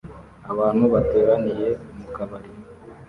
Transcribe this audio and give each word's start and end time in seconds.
Abantu 0.51 0.83
bateraniye 0.93 1.67
mu 1.97 2.07
kabari 2.15 2.49